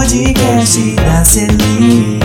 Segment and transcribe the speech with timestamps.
[0.00, 2.20] podcast da Celi.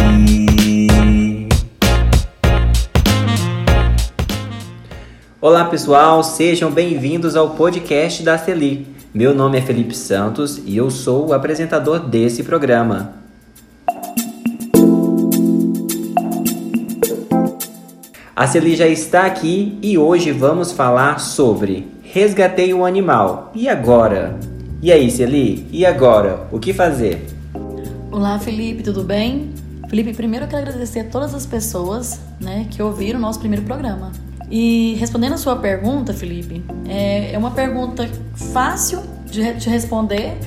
[5.41, 8.88] Olá pessoal, sejam bem-vindos ao podcast da Celi.
[9.14, 13.16] Meu nome é Felipe Santos e eu sou o apresentador desse programa.
[18.34, 23.52] A Celi já está aqui e hoje vamos falar sobre Resgatei um animal.
[23.54, 24.39] E agora?
[24.81, 25.67] E aí, Celi?
[25.73, 26.48] E agora?
[26.53, 27.34] O que fazer?
[28.16, 29.54] Olá, Felipe, tudo bem?
[29.90, 33.66] Felipe, primeiro eu quero agradecer a todas as pessoas né, que ouviram o nosso primeiro
[33.66, 34.14] programa.
[34.50, 38.10] E respondendo a sua pergunta, Felipe, é, é uma pergunta
[38.54, 40.38] fácil de, de responder,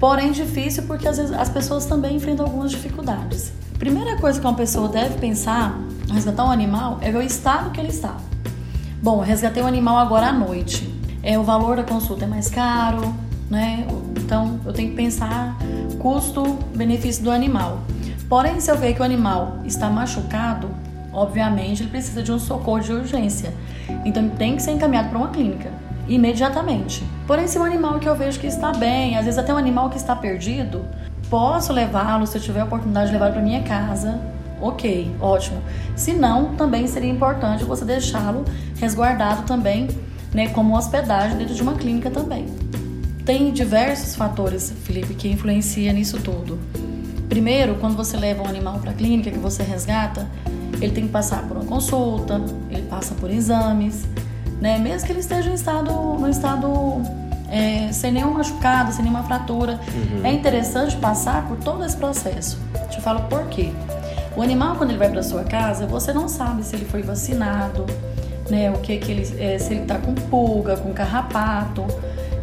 [0.00, 3.52] porém difícil porque às vezes as pessoas também enfrentam algumas dificuldades.
[3.78, 7.70] Primeira coisa que uma pessoa deve pensar ao resgatar um animal é ver o estado
[7.70, 8.16] que ele está.
[9.00, 10.92] Bom, resgatei um animal agora à noite.
[11.22, 13.14] É, o valor da consulta é mais caro,
[13.48, 13.86] né?
[14.16, 15.56] Então eu tenho que pensar
[16.06, 17.80] custo-benefício do animal.
[18.28, 20.70] Porém, se eu ver que o animal está machucado,
[21.12, 23.52] obviamente ele precisa de um socorro de urgência.
[24.04, 25.68] Então ele tem que ser encaminhado para uma clínica
[26.06, 27.02] imediatamente.
[27.26, 29.90] Porém, se o animal que eu vejo que está bem, às vezes até um animal
[29.90, 30.84] que está perdido,
[31.28, 34.20] posso levá-lo se eu tiver a oportunidade de levar para minha casa.
[34.60, 35.60] Ok, ótimo.
[35.96, 38.44] Se não, também seria importante você deixá-lo
[38.78, 39.88] resguardado também,
[40.32, 42.46] né, como hospedagem dentro de uma clínica também.
[43.26, 46.60] Tem diversos fatores, Felipe, que influenciam nisso tudo.
[47.28, 50.28] Primeiro, quando você leva um animal para a clínica que você resgata,
[50.80, 54.04] ele tem que passar por uma consulta, ele passa por exames,
[54.60, 54.78] né?
[54.78, 56.68] Mesmo que ele esteja em estado, no estado
[57.50, 60.24] é, sem nenhum machucado, sem nenhuma fratura, uhum.
[60.24, 62.60] é interessante passar por todo esse processo.
[62.90, 63.72] Te falo por quê.
[64.36, 67.86] O animal quando ele vai para sua casa, você não sabe se ele foi vacinado,
[68.48, 68.70] né?
[68.70, 71.84] O que que ele, é, se ele está com pulga, com carrapato.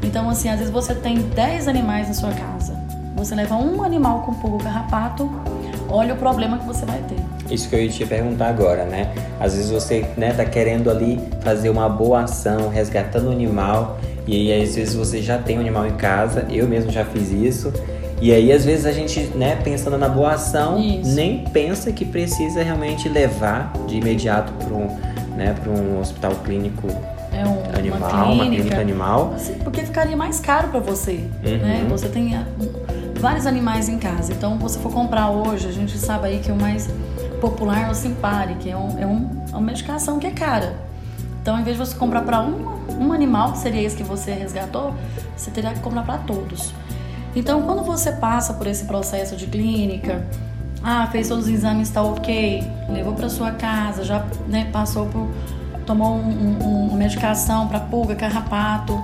[0.03, 2.77] Então assim, às vezes você tem 10 animais na sua casa.
[3.15, 5.29] Você leva um animal com pulga, carrapato,
[5.87, 7.53] olha o problema que você vai ter.
[7.53, 9.13] Isso que eu ia te perguntar agora, né?
[9.39, 14.51] Às vezes você né, tá querendo ali fazer uma boa ação, resgatando o animal, e
[14.51, 17.71] aí às vezes você já tem um animal em casa, eu mesmo já fiz isso.
[18.21, 21.13] E aí às vezes a gente, né, pensando na boa ação, isso.
[21.13, 24.87] nem pensa que precisa realmente levar de imediato para um,
[25.35, 26.87] né, para um hospital clínico
[27.33, 29.35] é um, animal, uma clínica, uma clínica animal.
[29.63, 31.51] Porque ficaria mais caro para você, né?
[31.51, 31.57] uhum.
[31.57, 31.87] né?
[31.89, 32.37] Você tem
[33.19, 34.33] vários animais em casa.
[34.33, 36.89] Então, se você for comprar hoje, a gente sabe aí que o mais
[37.41, 40.75] popular é o Simpari, que é, um, é, um, é uma medicação que é cara.
[41.41, 44.31] Então, em vez de você comprar para um, um animal, que seria esse que você
[44.31, 44.93] resgatou,
[45.35, 46.73] você teria que comprar para todos.
[47.35, 50.25] Então, quando você passa por esse processo de clínica,
[50.83, 55.29] ah, fez todos os exames, está ok, levou para sua casa, já né, passou por,
[55.83, 58.99] tomou um, um, uma medicação para pulga, carrapato,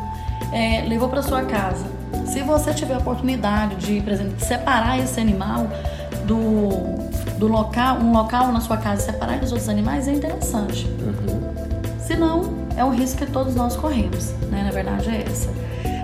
[0.51, 1.85] é, levou para sua casa.
[2.25, 5.67] Se você tiver a oportunidade de, por exemplo, separar esse animal
[6.25, 6.99] do
[7.39, 10.85] do local, um local na sua casa separar dos outros animais é interessante.
[10.85, 11.41] Uhum.
[11.97, 14.63] Se não, é um risco que todos nós corremos, né?
[14.63, 15.49] Na verdade é essa.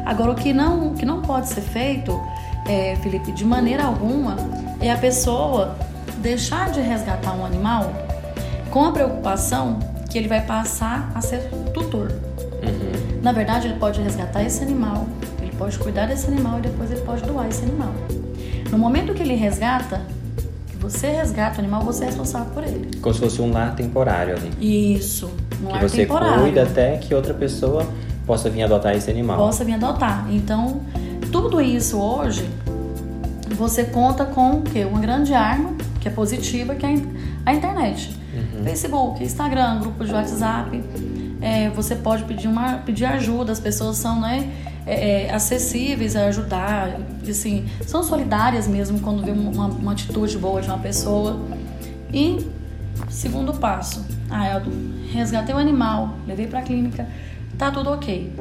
[0.06, 2.19] Agora o que não, que não pode ser feito,
[2.68, 4.38] é, Felipe, de maneira alguma,
[4.80, 5.75] é a pessoa
[6.19, 7.91] deixar de resgatar um animal
[8.72, 9.80] com a preocupação
[10.16, 11.40] que ele vai passar a ser
[11.74, 12.09] tutor.
[12.09, 13.20] Uhum.
[13.22, 15.09] Na verdade, ele pode resgatar esse animal,
[15.42, 17.92] ele pode cuidar desse animal e depois ele pode doar esse animal.
[18.72, 20.00] No momento que ele resgata,
[20.80, 22.92] você resgata o animal, você é responsável por ele.
[23.02, 24.96] Como se fosse um lar temporário ali.
[24.96, 25.30] Isso,
[25.62, 26.44] um que lar você temporário.
[26.44, 27.86] cuida até que outra pessoa
[28.26, 29.36] possa vir adotar esse animal.
[29.36, 30.28] Possa vir adotar.
[30.32, 30.80] Então,
[31.30, 32.50] tudo isso hoje,
[33.50, 34.86] você conta com o quê?
[34.86, 36.96] Uma grande arma, que é positiva, que é
[37.46, 38.24] a internet.
[38.66, 40.84] Facebook, Instagram, grupo de WhatsApp.
[41.42, 44.52] É, você pode pedir, uma, pedir ajuda, as pessoas são, né?
[44.86, 50.62] é, é, acessíveis a ajudar, assim, são solidárias mesmo quando vê uma, uma atitude boa
[50.62, 51.40] de uma pessoa.
[52.14, 52.46] E
[53.09, 54.62] segundo passo, ah, eu
[55.12, 57.08] resgatei o animal, levei para a clínica,
[57.58, 58.32] tá tudo ok.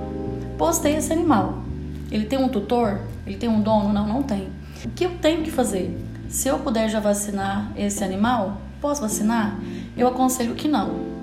[0.58, 1.62] Postei esse animal.
[2.10, 3.00] Ele tem um tutor?
[3.26, 3.92] Ele tem um dono?
[3.92, 4.48] Não, não tem.
[4.84, 5.98] O que eu tenho que fazer?
[6.28, 9.58] Se eu puder já vacinar esse animal, posso vacinar?
[9.96, 11.14] Eu aconselho que não.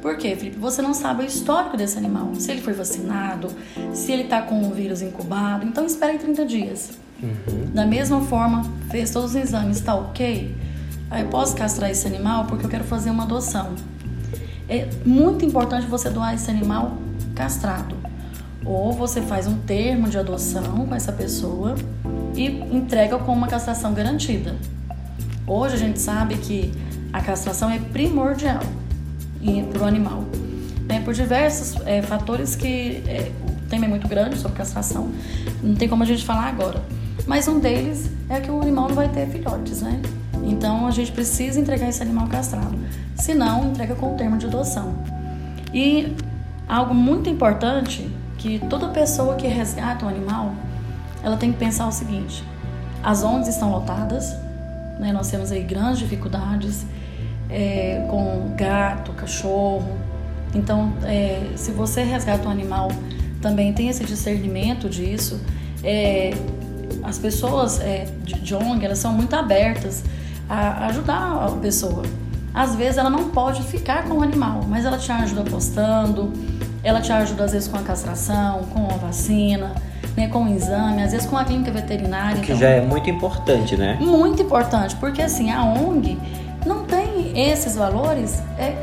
[0.00, 0.58] Por quê, Felipe?
[0.58, 2.34] Você não sabe o histórico desse animal.
[2.34, 3.48] Se ele foi vacinado,
[3.92, 5.66] se ele está com o vírus incubado.
[5.66, 6.90] Então espere 30 dias.
[7.22, 7.70] Uhum.
[7.74, 10.54] Da mesma forma, fez todos os exames, está ok?
[11.10, 13.74] Aí eu posso castrar esse animal porque eu quero fazer uma adoção.
[14.68, 16.98] É muito importante você doar esse animal
[17.34, 17.96] castrado.
[18.64, 21.74] Ou você faz um termo de adoção com essa pessoa
[22.36, 24.54] e entrega com uma castração garantida.
[25.46, 26.70] Hoje a gente sabe que
[27.12, 28.62] a castração é primordial
[29.72, 30.24] para o animal.
[30.86, 31.00] Né?
[31.04, 35.10] Por diversos é, fatores que é, o tema é muito grande sobre castração,
[35.62, 36.82] não tem como a gente falar agora.
[37.26, 40.00] Mas um deles é que o animal não vai ter filhotes, né?
[40.44, 42.78] Então a gente precisa entregar esse animal castrado.
[43.16, 44.94] Se não, entrega com o termo de adoção.
[45.74, 46.16] E
[46.66, 50.54] algo muito importante que toda pessoa que resgata um animal,
[51.22, 52.42] ela tem que pensar o seguinte:
[53.02, 54.34] as ONGs estão lotadas,
[54.98, 55.12] né?
[55.12, 56.84] nós temos aí grandes dificuldades
[57.48, 59.98] é, com gato, cachorro.
[60.54, 62.90] Então, é, se você resgata um animal,
[63.40, 65.40] também tem esse discernimento disso.
[65.84, 66.32] É,
[67.02, 70.04] as pessoas é, de, de ONG, elas são muito abertas
[70.48, 72.02] a ajudar a pessoa.
[72.52, 76.32] Às vezes ela não pode ficar com o animal, mas ela te ajuda postando,
[76.82, 79.74] ela te ajuda às vezes com a castração, com a vacina,
[80.18, 82.40] né, com o exame, às vezes com a clínica veterinária.
[82.40, 83.96] Que então, já é muito importante, né?
[84.00, 86.18] Muito importante, porque assim, a ONG
[86.66, 88.74] não tem esses valores, é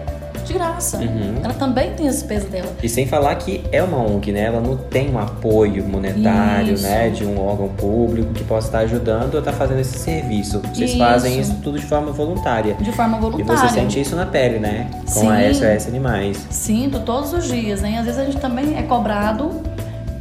[0.45, 0.97] de graça.
[0.97, 1.39] Uhum.
[1.43, 2.71] Ela também tem esse peso dela.
[2.81, 4.41] E sem falar que é uma ONG, né?
[4.41, 6.83] Ela não tem um apoio monetário, isso.
[6.83, 7.09] né?
[7.09, 10.59] De um órgão público que possa estar ajudando ou estar fazendo esse serviço.
[10.59, 10.99] Vocês isso.
[10.99, 12.75] fazem isso tudo de forma voluntária.
[12.75, 13.53] De forma voluntária.
[13.53, 14.87] E você sente isso na pele, né?
[15.11, 15.31] Com Sim.
[15.31, 16.45] a SOS Animais.
[16.51, 17.97] Sinto todos os dias, né?
[17.97, 19.74] Às vezes a gente também é cobrado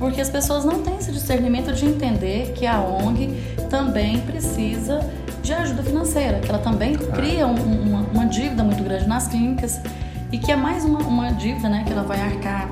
[0.04, 3.40] porque as pessoas não têm esse discernimento de entender que a ONG
[3.70, 5.00] também precisa
[5.42, 9.80] de ajuda financeira, que ela também cria um, uma, uma, dívida muito grande nas clínicas
[10.30, 12.68] e que é mais uma, uma dívida né, que ela vai arcar.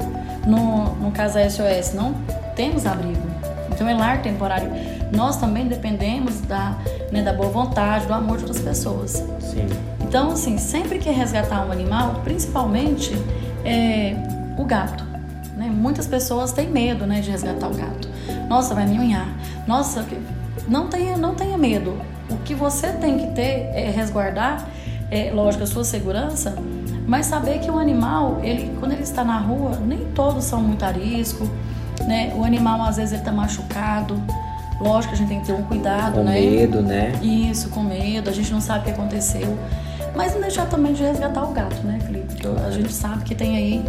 [0.47, 2.13] No, no caso da SOS, não
[2.55, 3.27] temos abrigo.
[3.71, 4.71] Então é lar temporário.
[5.11, 6.77] Nós também dependemos da,
[7.11, 9.25] né, da boa vontade, do amor de outras pessoas.
[9.41, 9.67] Sim.
[10.03, 13.11] Então, assim, sempre que resgatar um animal, principalmente
[13.65, 14.17] é,
[14.59, 15.12] o gato.
[15.57, 15.69] Né?
[15.71, 18.09] Muitas pessoas têm medo né, de resgatar o gato.
[18.49, 19.29] Nossa, vai me unhar.
[19.67, 20.05] Nossa,
[20.69, 21.97] não tenha, não tenha medo.
[22.31, 24.67] O que você tem que ter é resguardar,
[25.11, 26.57] é, lógico, a sua segurança,
[27.07, 30.85] mas saber que o animal, ele, quando ele está na rua, nem todos são muito
[30.85, 31.49] arisco,
[32.07, 32.33] né?
[32.37, 34.23] O animal às vezes ele está machucado.
[34.81, 36.41] Lógico a gente tem que ter um cuidado, com né?
[36.41, 37.13] Com medo, né?
[37.23, 38.31] Isso, com medo.
[38.31, 39.59] A gente não sabe o que aconteceu.
[40.15, 42.27] Mas não deixar também de resgatar o gato, né, Felipe?
[42.27, 43.85] Porque a gente sabe que tem aí,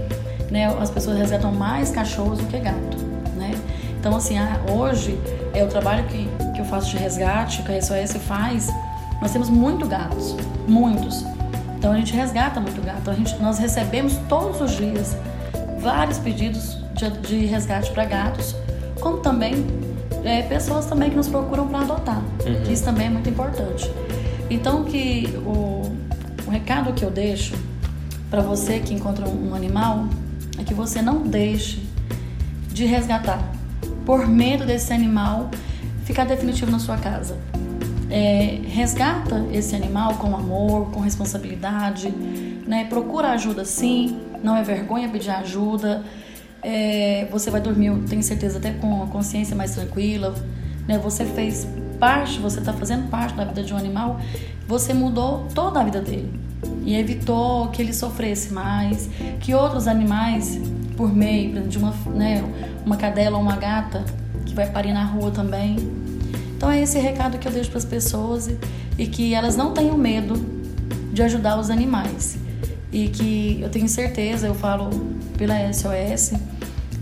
[0.51, 0.65] né?
[0.79, 2.97] As pessoas resgatam mais cachorros do que gato,
[3.35, 3.51] né?
[3.99, 4.35] Então, assim,
[4.69, 5.19] hoje
[5.53, 8.69] é o trabalho que, que eu faço de resgate, que a SOS faz.
[9.21, 10.35] Nós temos muitos gatos,
[10.67, 11.23] muitos.
[11.77, 13.11] Então a gente resgata muito gato.
[13.11, 15.17] A gente, nós recebemos todos os dias
[15.79, 18.55] vários pedidos de, de resgate para gatos,
[19.01, 19.65] como também
[20.23, 22.21] é, pessoas também que nos procuram para adotar.
[22.45, 22.71] Uhum.
[22.71, 23.91] Isso também é muito importante.
[24.49, 25.91] Então que o,
[26.47, 27.53] o recado que eu deixo
[28.29, 30.07] para você que encontra um animal
[30.73, 31.87] que você não deixe
[32.67, 33.39] de resgatar
[34.05, 35.51] por medo desse animal
[36.03, 37.37] ficar definitivo na sua casa
[38.09, 42.09] é, resgata esse animal com amor, com responsabilidade,
[42.67, 42.85] né?
[42.85, 46.03] procura ajuda sim, não é vergonha pedir ajuda.
[46.61, 50.35] É, você vai dormir, tenho certeza, até com a consciência mais tranquila.
[50.87, 50.99] Né?
[50.99, 51.67] Você fez
[51.99, 54.19] parte, você está fazendo parte da vida de um animal,
[54.67, 56.42] você mudou toda a vida dele
[56.85, 60.59] e evitou que ele sofresse mais, que outros animais,
[60.95, 62.43] por meio de uma, né,
[62.85, 64.03] uma cadela ou uma gata
[64.45, 65.77] que vai parir na rua também,
[66.63, 68.49] então é esse recado que eu deixo para as pessoas
[68.97, 70.35] e, que elas não tenham medo
[71.11, 72.37] de ajudar os animais.
[72.89, 74.89] E que eu tenho certeza, eu falo
[75.37, 76.35] pela SOS,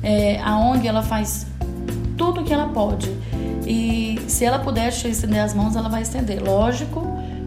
[0.01, 1.45] é, a ONG ela faz
[2.17, 3.15] tudo o que ela pode.
[3.67, 6.41] E se ela puder estender as mãos, ela vai estender.
[6.41, 7.01] Lógico,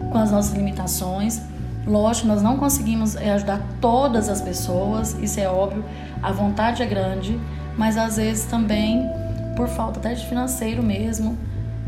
[0.09, 1.41] com as nossas limitações.
[1.87, 5.83] Lógico, nós não conseguimos é, ajudar todas as pessoas, isso é óbvio.
[6.21, 7.39] A vontade é grande,
[7.77, 9.07] mas às vezes também
[9.55, 11.37] por falta até de financeiro mesmo,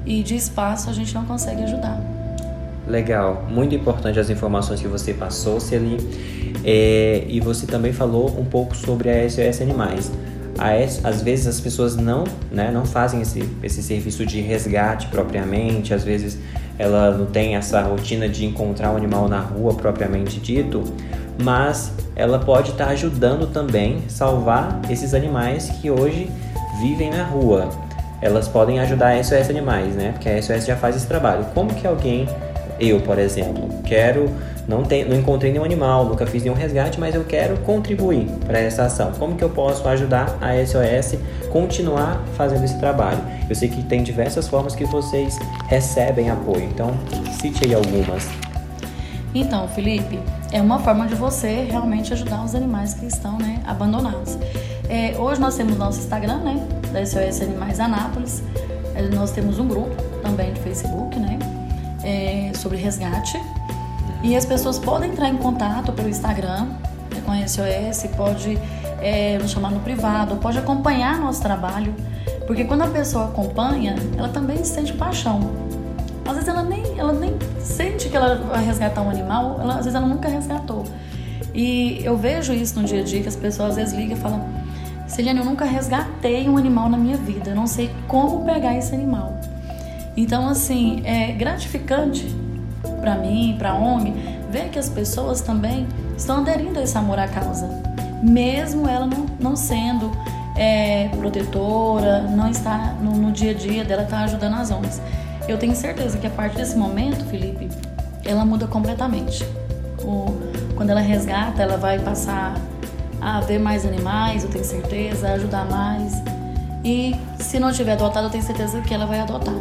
[0.06, 2.02] e de espaço a gente não consegue ajudar.
[2.88, 5.98] Legal, muito importante as informações que você passou, Celi.
[6.64, 10.12] É, e você também falou um pouco sobre a SOS Animais.
[10.58, 10.72] A,
[11.08, 16.04] às vezes as pessoas não, né, não fazem esse, esse serviço de resgate propriamente, às
[16.04, 16.40] vezes
[16.78, 20.84] ela não tem essa rotina de encontrar um animal na rua propriamente dito,
[21.42, 26.30] mas ela pode estar ajudando também salvar esses animais que hoje
[26.82, 27.70] vivem na rua
[28.22, 30.12] elas podem ajudar a SOS Animais, né?
[30.12, 31.46] Porque a SOS já faz esse trabalho.
[31.54, 32.28] Como que alguém,
[32.80, 34.30] eu, por exemplo, quero,
[34.68, 38.60] não, tem, não encontrei nenhum animal, nunca fiz nenhum resgate, mas eu quero contribuir para
[38.60, 39.14] essa ação.
[39.18, 41.18] Como que eu posso ajudar a SOS
[41.50, 43.20] continuar fazendo esse trabalho?
[43.50, 46.94] Eu sei que tem diversas formas que vocês recebem apoio, então
[47.40, 48.28] cite aí algumas.
[49.34, 50.20] Então, Felipe,
[50.52, 54.38] é uma forma de você realmente ajudar os animais que estão né, abandonados.
[54.90, 56.68] É, hoje nós temos nosso Instagram, né?
[56.92, 58.42] Da SOS Animais Anápolis.
[58.96, 61.38] É, nós temos um grupo também de Facebook, né?
[62.04, 63.38] É, sobre resgate.
[64.24, 66.66] E as pessoas podem entrar em contato pelo Instagram
[67.14, 68.58] né, com a SOS, pode
[69.00, 71.94] é, nos chamar no privado, pode acompanhar nosso trabalho.
[72.46, 75.40] Porque quando a pessoa acompanha, ela também sente paixão.
[76.26, 79.86] Às vezes ela nem, ela nem sente que ela vai resgatar um animal, ela, às
[79.86, 80.84] vezes ela nunca resgatou.
[81.54, 84.20] E eu vejo isso no dia a dia, que as pessoas às vezes ligam e
[84.20, 84.48] falam:
[85.08, 88.94] Celiane, eu nunca resgatei um animal na minha vida, eu não sei como pegar esse
[88.94, 89.40] animal.
[90.16, 92.26] Então, assim, é gratificante
[93.08, 94.12] para mim, para a ONG,
[94.52, 95.88] ver que as pessoas também
[96.18, 97.70] estão aderindo a esse amor à causa,
[98.22, 100.12] mesmo ela não, não sendo
[100.58, 105.02] é, protetora, não está no, no, dia a dia dela estar tá ajudando as ONGs.
[105.48, 107.70] Eu tenho certeza que a partir desse momento, Felipe,
[108.26, 109.46] ela muda completamente.
[110.04, 110.26] O,
[110.76, 112.56] quando ela resgata, ela vai passar
[113.22, 116.22] a ver mais animais, eu tenho certeza, a ajudar mais.
[116.84, 119.56] E se não tiver adotado, eu tenho certeza que ela vai adotar.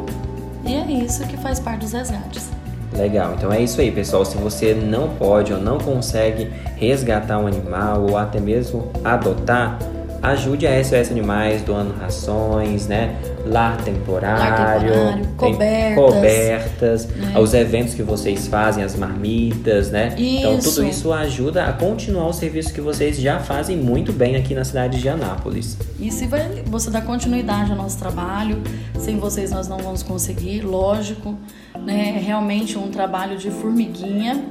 [0.64, 2.55] E é isso que faz parte dos resgates.
[2.96, 4.24] Legal, então é isso aí, pessoal.
[4.24, 9.78] Se você não pode ou não consegue resgatar um animal ou até mesmo adotar,
[10.22, 13.16] ajude a SOS Animais doando rações, né?
[13.46, 17.38] Lar temporário, Lar temporário cobertas, cobertas né?
[17.38, 20.14] os eventos que vocês fazem, as marmitas, né?
[20.16, 20.38] Isso.
[20.38, 24.54] Então tudo isso ajuda a continuar o serviço que vocês já fazem muito bem aqui
[24.54, 25.76] na cidade de Anápolis.
[26.00, 28.60] E se vai, você dá continuidade ao nosso trabalho,
[28.98, 31.38] sem vocês nós não vamos conseguir, lógico,
[31.86, 32.16] né?
[32.16, 34.44] É realmente um trabalho de formiguinha.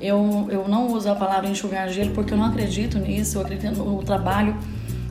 [0.00, 3.76] Eu, eu não uso a palavra enxugar gelo porque eu não acredito nisso, eu acredito
[3.76, 4.56] no trabalho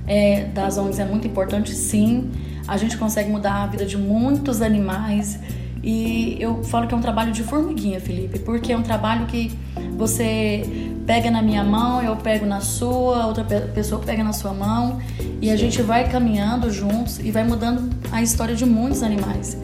[0.07, 2.31] é, das ONGs é muito importante, sim.
[2.67, 5.39] A gente consegue mudar a vida de muitos animais.
[5.83, 9.51] E eu falo que é um trabalho de formiguinha, Felipe, porque é um trabalho que
[9.95, 10.63] você
[11.05, 14.99] pega na minha mão, eu pego na sua, outra pessoa pega na sua mão
[15.41, 19.57] e a gente vai caminhando juntos e vai mudando a história de muitos animais.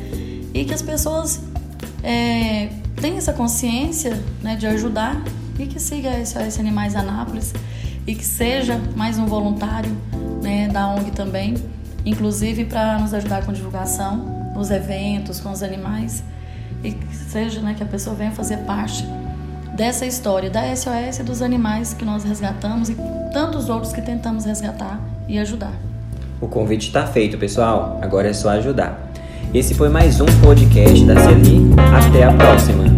[0.54, 1.44] E que as pessoas
[2.06, 2.70] é,
[3.02, 5.24] tenham essa consciência né, de ajudar
[5.58, 7.52] e que siga esse, Animais Anápolis
[8.06, 9.92] e que seja mais um voluntário
[10.44, 11.56] né, da ONG também,
[12.06, 16.24] inclusive para nos ajudar com divulgação, nos eventos, com os animais,
[16.84, 19.04] e que seja né, que a pessoa venha fazer parte
[19.76, 22.96] dessa história da SOS dos animais que nós resgatamos e
[23.34, 25.74] tantos outros que tentamos resgatar e ajudar.
[26.40, 28.00] O convite está feito, pessoal.
[28.02, 29.12] Agora é só ajudar.
[29.54, 31.62] Esse foi mais um podcast da Celi.
[31.94, 32.95] Até a próxima.